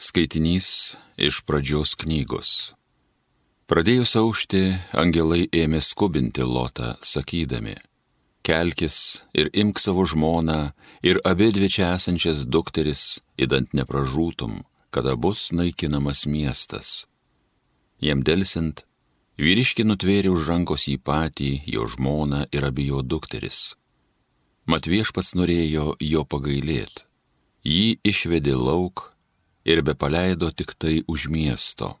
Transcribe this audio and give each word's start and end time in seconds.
Skaitinys 0.00 0.96
iš 1.20 1.42
pradžios 1.44 1.90
knygos. 2.00 2.72
Pradėjus 3.68 4.14
aušti, 4.16 4.62
angelai 4.96 5.42
ėmė 5.52 5.82
skubinti 5.84 6.40
Lotą, 6.40 6.94
sakydami, 7.04 7.74
Kelkis 8.40 8.96
ir 9.36 9.50
imk 9.52 9.76
savo 9.76 10.06
žmoną 10.08 10.70
ir 11.04 11.20
abi 11.28 11.50
dvi 11.52 11.68
čia 11.68 11.90
esančias 11.98 12.46
dukteris, 12.48 13.20
įdant 13.36 13.76
nepražūtum, 13.76 14.62
kada 14.88 15.18
bus 15.20 15.50
naikinamas 15.52 16.24
miestas. 16.24 17.04
Jam 18.00 18.24
dėlsint, 18.24 18.86
vyriški 19.36 19.84
nutvėrė 19.84 20.32
už 20.32 20.48
rankos 20.48 20.88
į 20.88 20.96
patį, 20.96 21.52
jo 21.68 21.84
žmoną 21.84 22.46
ir 22.56 22.70
abi 22.72 22.88
jo 22.88 23.04
dukteris. 23.04 23.76
Mat 24.64 24.88
viešpats 24.88 25.36
norėjo 25.36 25.92
jo 26.00 26.24
pagailėti. 26.24 27.04
Jį 27.68 28.00
išvedė 28.00 28.56
lauk 28.56 29.09
ir 29.70 29.82
be 29.86 29.94
paleido 29.94 30.50
tik 30.50 30.74
tai 30.74 31.02
už 31.06 31.28
miesto. 31.30 31.94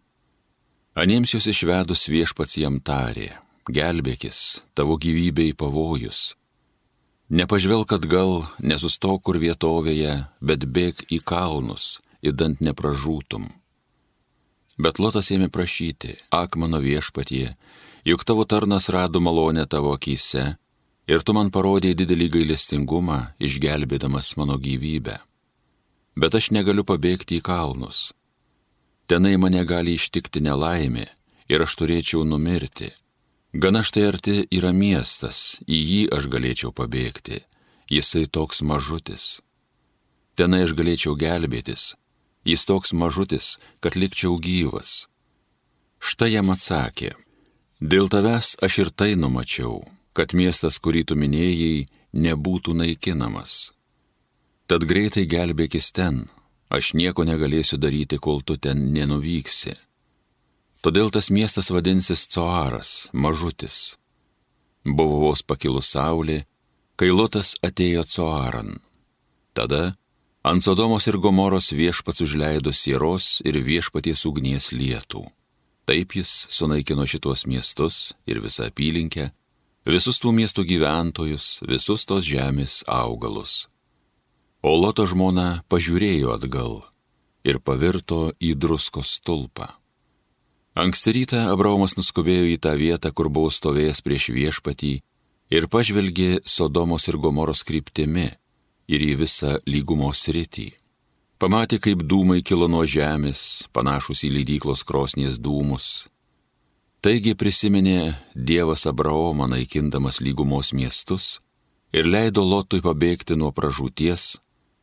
Aniems 0.98 1.34
jūs 1.34 1.46
išvedus 1.52 2.08
viešpats 2.10 2.58
jam 2.58 2.80
tarė, 2.82 3.30
gelbėkis, 3.70 4.64
tavo 4.74 4.98
gyvybei 4.98 5.54
pavojus. 5.54 6.34
Nepažvelk 7.30 7.94
atgal, 7.94 8.42
nesustok 8.58 9.22
kur 9.22 9.38
vietovėje, 9.38 10.16
bet 10.42 10.66
bėg 10.66 11.04
į 11.14 11.20
kalnus, 11.22 12.00
įdant 12.26 12.58
nepražūtum. 12.58 13.46
Bet 14.82 14.98
Lotas 14.98 15.30
ėmė 15.30 15.46
prašyti, 15.54 16.16
ak 16.34 16.58
mano 16.58 16.82
viešpatie, 16.82 17.52
juk 18.02 18.26
tavo 18.26 18.48
tarnas 18.50 18.90
rado 18.90 19.22
malonę 19.22 19.68
tavo 19.70 19.94
akise 19.94 20.56
ir 21.06 21.22
tu 21.22 21.36
man 21.36 21.54
parodėjai 21.54 22.02
didelį 22.02 22.30
gailestingumą, 22.34 23.22
išgelbėdamas 23.38 24.34
mano 24.40 24.58
gyvybę 24.58 25.20
bet 26.16 26.34
aš 26.34 26.50
negaliu 26.54 26.84
pabėgti 26.86 27.38
į 27.38 27.44
kalnus. 27.44 28.10
Tenai 29.10 29.36
mane 29.42 29.62
gali 29.66 29.96
ištikti 29.98 30.42
nelaimė 30.46 31.06
ir 31.50 31.62
aš 31.64 31.76
turėčiau 31.80 32.24
numirti. 32.24 32.92
Gana 33.52 33.82
štai 33.82 34.04
arti 34.06 34.36
yra 34.54 34.70
miestas, 34.70 35.58
į 35.66 35.78
jį 35.90 36.02
aš 36.14 36.28
galėčiau 36.30 36.70
pabėgti, 36.70 37.40
jisai 37.90 38.28
toks 38.30 38.62
mažutis. 38.62 39.40
Tenai 40.38 40.62
aš 40.66 40.76
galėčiau 40.78 41.16
gelbėtis, 41.18 41.96
jis 42.46 42.62
toks 42.64 42.94
mažutis, 42.94 43.58
kad 43.82 43.98
likčiau 43.98 44.38
gyvas. 44.38 45.08
Štai 45.98 46.30
jam 46.36 46.54
atsakė, 46.54 47.16
dėl 47.82 48.06
tavęs 48.08 48.54
aš 48.62 48.78
ir 48.84 48.94
tai 48.94 49.16
numačiau, 49.18 49.82
kad 50.14 50.32
miestas, 50.38 50.78
kurį 50.78 51.02
tu 51.10 51.18
minėjai, 51.18 51.88
nebūtų 52.14 52.78
naikinamas. 52.78 53.72
Tad 54.70 54.84
greitai 54.86 55.24
gelbėkis 55.26 55.88
ten, 55.90 56.28
aš 56.70 56.92
nieko 56.94 57.24
negalėsiu 57.26 57.74
daryti, 57.82 58.20
kol 58.22 58.38
tu 58.46 58.54
ten 58.54 58.92
nenuvyksi. 58.94 59.72
Todėl 60.86 61.10
tas 61.10 61.26
miestas 61.34 61.72
vadinsis 61.74 62.28
Coaras, 62.30 63.08
mažutis. 63.10 63.96
Buvo 64.86 65.24
vos 65.24 65.42
pakilus 65.42 65.90
saulė, 65.90 66.44
kai 66.94 67.10
Lotas 67.10 67.56
atėjo 67.66 68.04
Coaran. 68.12 68.78
Tada 69.58 69.96
ant 70.46 70.62
Sodomos 70.62 71.10
ir 71.10 71.18
Gomoros 71.18 71.72
viešpats 71.74 72.22
užleido 72.22 72.70
sieros 72.70 73.40
ir 73.42 73.58
viešpaties 73.58 74.22
ugnies 74.30 74.70
lietų. 74.70 75.24
Taip 75.82 76.14
jis 76.14 76.30
sunaikino 76.46 77.08
šitos 77.10 77.42
miestus 77.50 78.14
ir 78.22 78.38
visą 78.38 78.70
apylinkę, 78.70 79.32
visus 79.82 80.22
tų 80.22 80.30
miestų 80.38 80.68
gyventojus, 80.70 81.58
visus 81.66 82.06
tos 82.06 82.22
žemės 82.30 82.84
augalus. 82.86 83.66
O 84.60 84.74
Loto 84.76 85.06
žmona 85.08 85.62
pažiūrėjo 85.72 86.34
atgal 86.36 86.82
ir 87.48 87.62
pavirto 87.64 88.28
į 88.36 88.52
druskos 88.60 89.14
stulpą. 89.16 89.70
Anksti 90.76 91.14
rytą 91.16 91.46
Abraomas 91.48 91.96
nuskubėjo 91.96 92.44
į 92.52 92.58
tą 92.60 92.74
vietą, 92.76 93.08
kur 93.12 93.30
buvo 93.32 93.48
stovėjęs 93.48 94.02
prieš 94.04 94.28
viešpatį 94.36 94.92
ir 95.56 95.66
pažvelgė 95.72 96.42
Sodomos 96.44 97.08
ir 97.08 97.16
Gomoros 97.16 97.64
kryptimi 97.64 98.28
ir 98.90 99.06
į 99.06 99.14
visą 99.22 99.56
lygumos 99.64 100.26
rytį. 100.28 100.68
Pamatė, 101.40 101.80
kaip 101.80 102.04
dūmai 102.04 102.42
kilo 102.44 102.68
nuo 102.68 102.84
žemės, 102.84 103.64
panašus 103.72 104.26
į 104.28 104.34
leidyklos 104.36 104.84
krosnies 104.84 105.40
dūmus. 105.40 106.10
Taigi 107.00 107.32
prisiminė 107.32 108.12
Dievas 108.36 108.84
Abraomą 108.84 109.48
naikindamas 109.48 110.20
lygumos 110.20 110.74
miestus 110.76 111.38
ir 111.96 112.04
leido 112.04 112.44
Lotui 112.44 112.82
pabėgti 112.84 113.40
nuo 113.40 113.54
pražūties 113.56 114.34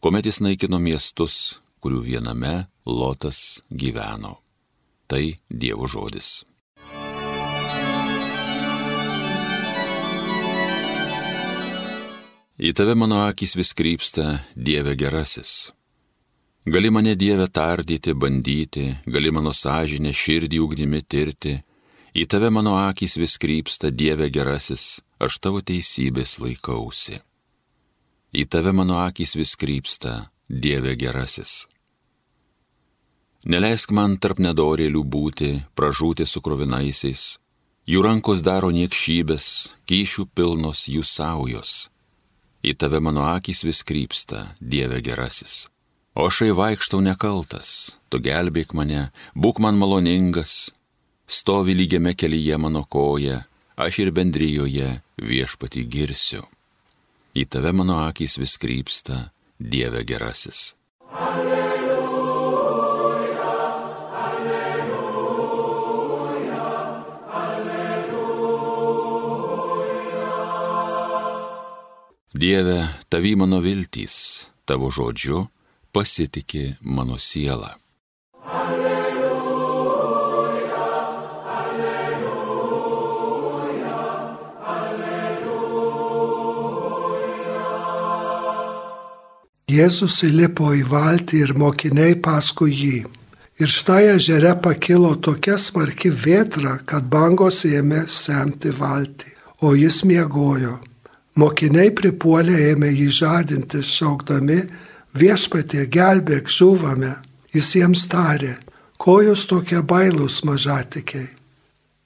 kuomet 0.01 0.27
jis 0.29 0.41
naikino 0.45 0.77
miestus, 0.81 1.57
kurių 1.81 2.03
viename 2.05 2.67
Lotas 2.85 3.63
gyveno. 3.71 4.37
Tai 5.07 5.23
Dievo 5.49 5.87
žodis. 5.89 6.43
Į 12.57 12.71
tave 12.73 12.95
mano 12.97 13.21
akis 13.27 13.53
vis 13.57 13.73
krypsta, 13.77 14.39
Dieve 14.55 14.95
gerasis. 14.97 15.69
Gali 16.65 16.89
mane 16.91 17.13
Dieve 17.15 17.45
tardyti, 17.47 18.15
bandyti, 18.17 18.89
gali 19.05 19.31
mano 19.31 19.53
sąžinę 19.53 20.11
širdį 20.11 20.59
ugnimi 20.65 21.03
tirti, 21.05 21.53
į 22.17 22.25
tave 22.25 22.49
mano 22.51 22.75
akis 22.81 23.15
vis 23.21 23.37
krypsta, 23.37 23.93
Dieve 23.93 24.27
gerasis, 24.33 24.99
aš 25.21 25.39
tavo 25.39 25.61
teisybės 25.61 26.39
laikausi 26.41 27.21
į 28.37 28.45
tave 28.45 28.71
mano 28.75 28.99
akys 29.01 29.33
vis 29.39 29.55
krypsta, 29.57 30.29
Dieve 30.47 30.93
gerasis. 30.95 31.65
Neleisk 33.49 33.91
man 33.97 34.15
tarp 34.21 34.37
nedorėlių 34.39 35.01
būti, 35.15 35.49
pražūti 35.77 36.27
su 36.29 36.41
krovinaisiais, 36.45 37.23
jų 37.89 38.03
rankos 38.05 38.43
daro 38.45 38.69
niekšybės, 38.75 39.47
kyšių 39.89 40.27
pilnos 40.37 40.85
jų 40.91 41.03
saujos. 41.03 41.89
Į 42.61 42.75
tave 42.77 43.01
mano 43.01 43.25
akys 43.31 43.63
vis 43.67 43.81
krypsta, 43.87 44.53
Dieve 44.61 45.01
gerasis. 45.01 45.67
O 46.13 46.29
šai 46.29 46.51
vaikštau 46.57 47.01
nekaltas, 47.05 47.97
tu 48.09 48.21
gelbėk 48.21 48.73
mane, 48.77 49.07
būk 49.33 49.61
man 49.63 49.77
maloningas, 49.81 50.75
stovi 51.25 51.73
lygiame 51.77 52.13
kelyje 52.13 52.57
mano 52.61 52.85
koja, 52.85 53.41
aš 53.77 54.03
ir 54.05 54.13
bendryjoje 54.13 54.93
viešpati 55.21 55.85
girsiu 55.85 56.45
į 57.35 57.45
tave 57.49 57.71
mano 57.75 57.99
akys 58.07 58.37
vis 58.39 58.57
krypsta, 58.61 59.31
Dieve 59.59 60.03
gerasis. 60.05 60.75
Alleluja, 61.17 61.87
alleluja, 64.27 65.41
alleluja. 67.33 68.67
Dieve, 72.33 72.85
tavi 73.09 73.35
mano 73.35 73.59
viltys, 73.65 74.15
tavo 74.69 74.91
žodžiu 74.93 75.47
pasitikė 75.89 76.77
mano 76.85 77.17
siela. 77.17 77.73
Jėzus 89.67 90.21
įlipo 90.23 90.69
į 90.71 90.85
valtį 90.87 91.41
ir 91.43 91.49
mokiniai 91.59 92.13
paskui 92.23 92.71
jį. 92.71 92.99
Ir 93.59 93.67
štai 93.67 94.13
ežere 94.13 94.53
pakilo 94.63 95.09
tokia 95.19 95.57
smarki 95.59 96.07
vėtra, 96.07 96.77
kad 96.87 97.09
bangos 97.11 97.65
ėmė 97.67 98.05
semti 98.07 98.69
valtį, 98.71 99.33
o 99.67 99.73
jis 99.75 100.05
miegojo. 100.07 100.77
Mokiniai 101.35 101.91
pripuolė 101.91 102.61
ėmė 102.69 102.93
jį 102.93 103.07
žadinti, 103.17 103.81
šaukdami, 103.83 104.61
viešpatie 105.19 105.83
gelbėk 105.91 106.47
žuvame. 106.47 107.17
Jis 107.51 107.73
jiems 107.75 108.05
tarė, 108.07 108.53
ko 108.95 109.17
jūs 109.25 109.43
tokie 109.51 109.81
bailūs 109.83 110.45
mažatikiai. 110.47 111.27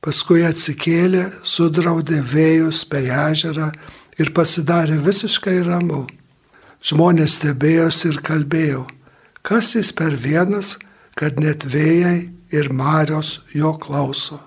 Paskui 0.01 0.41
atsikėlė, 0.49 1.27
sudraudė 1.45 2.23
vėjus 2.25 2.81
bei 2.89 3.13
ežerą 3.27 3.69
ir 4.17 4.33
pasidarė 4.33 4.97
visiškai 4.97 5.59
ramu. 5.69 6.07
Žmonės 6.81 7.35
stebėjosi 7.37 8.07
ir 8.09 8.17
kalbėjo, 8.25 8.85
kas 9.45 9.75
jis 9.75 9.91
per 9.93 10.15
vienas, 10.17 10.79
kad 11.13 11.37
net 11.37 11.61
vėjai 11.69 12.31
ir 12.57 12.71
marios 12.73 13.35
jo 13.53 13.75
klauso. 13.77 14.39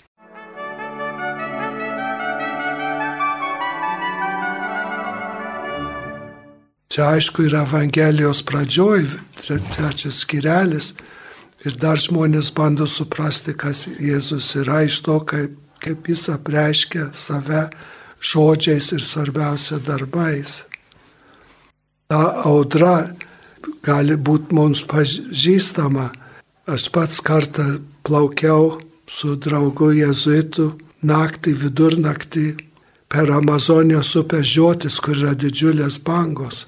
Čia 6.90 7.12
aišku 7.14 7.46
yra 7.46 7.62
Evangelijos 7.68 8.42
pradžioj, 8.50 9.06
trečias 9.38 10.24
skirelis 10.26 10.92
ir 11.62 11.78
dar 11.78 12.02
žmonės 12.02 12.50
bando 12.54 12.90
suprasti, 12.90 13.54
kas 13.54 13.86
Jėzus 13.86 14.50
yra 14.58 14.82
iš 14.90 15.04
to, 15.06 15.20
kaip, 15.22 15.54
kaip 15.78 16.10
jis 16.10 16.28
apreiškia 16.34 17.12
save 17.14 17.68
žodžiais 18.18 18.90
ir 18.98 19.06
svarbiausia 19.06 19.78
darbais 19.86 20.64
ta 22.08 22.42
audra 22.44 22.96
gali 23.84 24.16
būti 24.16 24.54
mums 24.56 24.84
pažįstama. 24.90 26.10
Aš 26.64 26.88
pats 26.92 27.20
kartą 27.20 27.80
plaukiau 28.06 28.78
su 29.06 29.34
draugu 29.36 29.90
jezuitu 29.92 30.72
naktį, 31.04 31.52
vidurnaktį 31.60 32.46
per 33.12 33.30
Amazonijos 33.30 34.14
upės 34.20 34.48
žiotis, 34.48 34.96
kur 35.00 35.18
yra 35.18 35.34
didžiulės 35.36 36.00
bangos. 36.06 36.64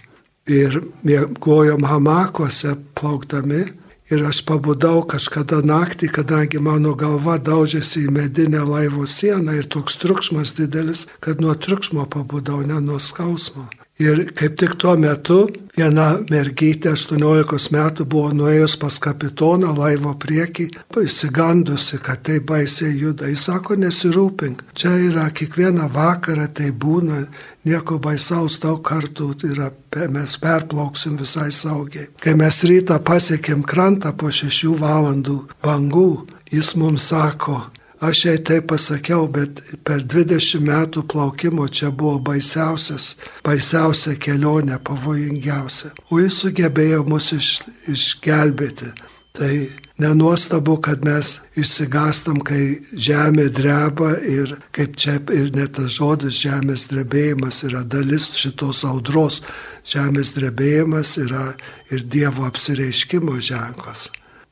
Ir 0.46 0.78
mėgojom 1.06 1.88
hamakuose 1.88 2.76
plaukdami. 2.94 3.64
Ir 4.06 4.20
aš 4.22 4.44
pabudau 4.46 5.00
kažkada 5.10 5.58
naktį, 5.66 6.12
kadangi 6.14 6.60
mano 6.62 6.92
galva 6.94 7.40
daužėsi 7.42 8.04
į 8.06 8.12
medinę 8.14 8.60
laivo 8.62 9.02
sieną 9.02 9.56
ir 9.58 9.66
toks 9.66 9.98
triukšmas 9.98 10.54
didelis, 10.60 11.08
kad 11.18 11.42
nuo 11.42 11.56
triukšmo 11.58 12.06
pabudau, 12.06 12.60
ne 12.62 12.78
nuo 12.78 13.00
skausmo. 13.02 13.66
Ir 13.96 14.26
kaip 14.36 14.58
tik 14.60 14.74
tuo 14.76 14.92
metu 15.00 15.46
viena 15.72 16.18
mergytė 16.28 16.90
18 16.92 17.70
metų 17.72 18.04
buvo 18.12 18.32
nuėjus 18.36 18.74
pas 18.80 18.98
kapitoną 19.00 19.70
laivo 19.72 20.12
priekį, 20.20 20.66
įsigandusi, 21.00 21.96
kad 22.04 22.20
tai 22.28 22.36
baisiai 22.44 22.92
juda. 22.92 23.30
Jis 23.32 23.46
sako, 23.48 23.78
nesirūpink, 23.80 24.66
čia 24.76 24.92
yra 25.06 25.30
kiekvieną 25.32 25.88
vakarą 25.94 26.44
tai 26.52 26.68
būna, 26.72 27.22
nieko 27.64 27.96
baisaus 27.96 28.58
daug 28.60 28.82
kartų 28.84 29.30
yra, 29.48 29.70
mes 30.12 30.36
perplauksim 30.44 31.16
visai 31.16 31.48
saugiai. 31.48 32.10
Kai 32.20 32.36
mes 32.36 32.60
rytą 32.68 33.00
pasiekėm 33.00 33.64
krantą 33.64 34.12
po 34.12 34.28
šešių 34.28 34.76
valandų 34.82 35.38
bangų, 35.64 36.10
jis 36.52 36.74
mums 36.76 37.08
sako, 37.14 37.62
Aš 38.00 38.24
jai 38.24 38.36
tai 38.44 38.60
pasakiau, 38.60 39.24
bet 39.32 39.62
per 39.84 40.02
20 40.04 40.60
metų 40.60 41.06
plaukimo 41.08 41.64
čia 41.68 41.88
buvo 41.88 42.18
baisiausias, 42.20 43.14
baisiausia 43.44 44.18
kelionė, 44.20 44.76
pavojingiausia. 44.84 45.94
O 46.12 46.20
jis 46.20 46.42
sugebėjo 46.42 47.06
mus 47.08 47.32
iš, 47.32 47.50
išgelbėti. 47.88 48.92
Tai 49.36 49.52
nenuostabu, 50.00 50.76
kad 50.84 51.04
mes 51.04 51.38
išsigastam, 51.56 52.42
kai 52.44 52.82
žemė 52.92 53.48
dreba 53.52 54.12
ir 54.20 54.58
kaip 54.76 54.96
čia 55.00 55.16
ir 55.32 55.50
net 55.56 55.76
tas 55.80 55.96
žodis 55.96 56.36
žemės 56.44 56.88
drebėjimas 56.92 57.64
yra 57.68 57.80
dalis 57.84 58.28
šitos 58.36 58.84
audros. 58.84 59.40
Žemės 59.88 60.34
drebėjimas 60.36 61.16
yra 61.22 61.54
ir 61.88 62.04
Dievo 62.04 62.44
apsireiškimo 62.44 63.40
ženklas. 63.40 64.10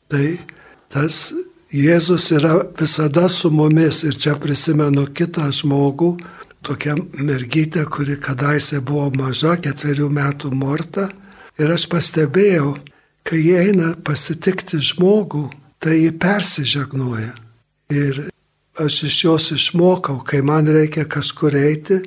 Tai 0.08 0.38
tas 0.92 1.32
Jėzus 1.74 2.28
yra 2.30 2.60
visada 2.78 3.24
su 3.26 3.48
mumis 3.50 4.04
ir 4.06 4.14
čia 4.14 4.36
prisimenu 4.38 5.08
kitą 5.10 5.48
žmogų, 5.50 6.12
tokią 6.62 6.94
mergytę, 7.18 7.82
kuri 7.90 8.14
kadaise 8.22 8.78
buvo 8.78 9.08
maža, 9.18 9.56
ketverių 9.58 10.06
metų 10.06 10.52
morta. 10.54 11.08
Ir 11.58 11.72
aš 11.74 11.88
pastebėjau, 11.90 12.76
kai 13.26 13.40
jie 13.42 13.58
eina 13.64 13.90
pasitikti 14.06 14.78
žmogų, 14.78 15.48
tai 15.82 15.98
jį 16.04 16.12
persižegnoja. 16.22 17.34
Ir 17.90 18.22
aš 18.78 19.00
iš 19.10 19.18
jos 19.24 19.50
išmokau, 19.58 20.20
kai 20.22 20.44
man 20.46 20.70
reikia 20.70 21.08
kažkur 21.10 21.58
eiti 21.58 22.04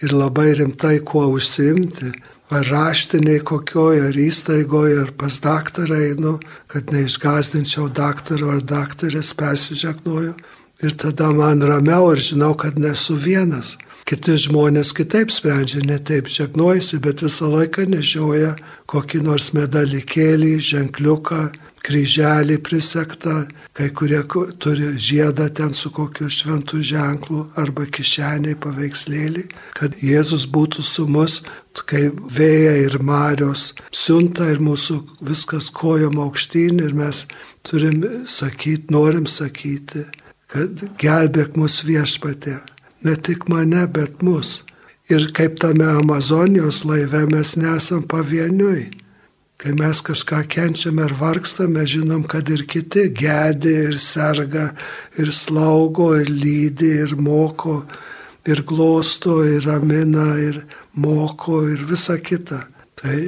ir 0.00 0.16
labai 0.16 0.54
rimtai 0.62 0.96
kuo 1.04 1.26
užsimti, 1.36 2.08
ar 2.50 2.66
raštiniai 2.66 3.42
kokioj, 3.46 4.00
ar 4.08 4.16
įstaigoje, 4.18 4.96
ar 5.04 5.12
pas 5.18 5.36
daktarą 5.42 6.00
einu, 6.10 6.38
kad 6.70 6.90
neišgazdinčiau 6.94 7.88
daktaro 7.94 8.50
ar 8.56 8.64
daktarės 8.66 9.32
persižegnoju. 9.38 10.34
Ir 10.80 10.96
tada 10.96 11.28
man 11.36 11.62
ramiau 11.62 12.10
ir 12.14 12.22
žinau, 12.24 12.54
kad 12.56 12.78
nesu 12.80 13.14
vienas. 13.14 13.76
Kiti 14.08 14.34
žmonės 14.40 14.90
kitaip 14.96 15.30
sprendžia, 15.30 15.84
ne 15.86 15.98
taip 16.02 16.26
žegnojasi, 16.26 16.98
bet 17.04 17.20
visą 17.22 17.50
laiką 17.52 17.84
nešioja 17.92 18.56
kokį 18.90 19.20
nors 19.22 19.52
medalikėlį, 19.54 20.56
ženkliuką, 20.70 21.44
kryželį 21.84 22.58
prisektą, 22.64 23.46
kai 23.76 23.88
kurie 23.96 24.20
turi 24.60 24.92
žiedą 25.00 25.48
ten 25.54 25.74
su 25.74 25.90
kokiu 25.94 26.28
šventu 26.30 26.82
ženklu 26.84 27.46
arba 27.60 27.86
kišeniai 27.86 28.58
paveikslėlį, 28.60 29.46
kad 29.78 29.96
Jėzus 30.04 30.46
būtų 30.50 30.84
su 30.84 31.06
mus, 31.08 31.40
kai 31.86 32.08
vėja 32.12 32.74
ir 32.84 32.98
marios 33.02 33.70
siunta 33.94 34.50
ir 34.52 34.60
mūsų 34.60 35.00
viskas 35.24 35.70
kojom 35.72 36.18
aukštyn 36.26 36.82
ir 36.84 36.96
mes 36.96 37.24
turim 37.66 38.02
sakyti, 38.26 38.90
norim 38.92 39.26
sakyti, 39.26 40.04
kad 40.50 40.82
gelbėk 41.00 41.56
mus 41.56 41.80
viešpatė, 41.86 42.58
ne 43.06 43.14
tik 43.16 43.48
mane, 43.48 43.86
bet 43.86 44.22
mus. 44.26 44.60
Ir 45.10 45.26
kaip 45.34 45.56
tame 45.58 45.88
Amazonijos 45.90 46.84
laive 46.86 47.24
mes 47.30 47.56
nesam 47.58 48.04
pavieniui 48.06 48.99
Kai 49.60 49.74
mes 49.76 49.98
kažką 50.00 50.38
kenčiame 50.48 51.02
ar 51.04 51.12
vargstame, 51.18 51.82
žinom, 51.84 52.22
kad 52.24 52.48
ir 52.48 52.62
kiti 52.64 53.10
gedi 53.12 53.74
ir 53.90 53.98
serga, 54.00 54.70
ir 55.20 55.28
slaugo, 55.36 56.14
ir 56.16 56.30
lydi, 56.32 56.88
ir 57.04 57.12
moko, 57.20 57.82
ir 58.48 58.62
glosto, 58.64 59.42
ir 59.44 59.66
ramina, 59.68 60.30
ir 60.40 60.62
moko, 60.96 61.60
ir 61.68 61.84
visa 61.90 62.16
kita. 62.16 62.62
Tai 62.96 63.18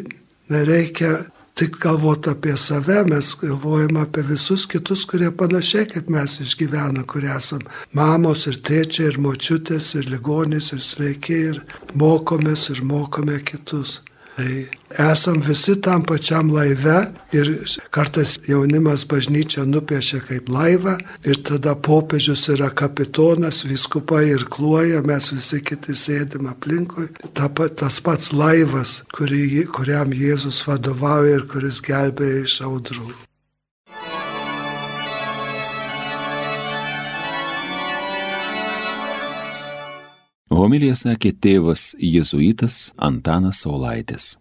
nereikia 0.49 1.19
tik 1.55 1.77
galvoti 1.83 2.31
apie 2.33 2.55
save, 2.57 3.03
mes 3.11 3.35
galvojame 3.43 4.01
apie 4.01 4.25
visus 4.25 4.65
kitus, 4.65 5.05
kurie 5.11 5.29
panašiai 5.37 5.91
kaip 5.91 6.09
mes 6.09 6.39
išgyvena, 6.47 7.05
kurie 7.05 7.29
esam 7.35 7.61
mamos 7.93 8.47
ir 8.49 8.57
tėčiai, 8.65 9.11
ir 9.13 9.21
močiutės, 9.21 9.91
ir 10.01 10.09
ligonys, 10.15 10.73
ir 10.73 10.81
sveiki, 10.81 11.39
ir 11.53 11.61
mokomės, 11.93 12.71
ir 12.73 12.81
mokome 12.89 13.37
kitus. 13.45 13.99
Tai 14.37 14.53
esam 15.13 15.41
visi 15.45 15.75
tam 15.85 16.03
pačiam 16.09 16.53
laive 16.53 16.99
ir 17.37 17.51
kartais 17.93 18.39
jaunimas 18.49 19.05
bažnyčia 19.09 19.65
nupiešia 19.69 20.23
kaip 20.29 20.49
laivą 20.49 20.95
ir 21.29 21.43
tada 21.49 21.75
popiežius 21.89 22.47
yra 22.55 22.71
kapitonas, 22.71 23.65
viskupai 23.69 24.25
ir 24.31 24.47
kluoja, 24.55 25.03
mes 25.05 25.33
visi 25.35 25.61
kiti 25.61 25.97
sėdim 26.05 26.49
aplinkui. 26.53 27.11
Ta, 27.37 27.51
tas 27.53 28.01
pats 28.01 28.33
laivas, 28.33 29.03
kurį, 29.13 29.67
kuriam 29.77 30.17
Jėzus 30.17 30.65
vadovauja 30.69 31.37
ir 31.37 31.47
kuris 31.53 31.85
gelbėja 31.85 32.47
iš 32.47 32.63
audrų. 32.69 33.13
Homilija 40.53 40.95
sakė 40.99 41.33
tėvas 41.33 41.93
jėzuitas 41.97 42.93
Antanas 43.01 43.63
Saulaitis. 43.65 44.35